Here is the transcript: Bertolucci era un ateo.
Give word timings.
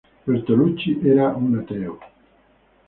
Bertolucci 0.25 0.97
era 1.11 1.27
un 1.43 1.55
ateo. 1.61 1.93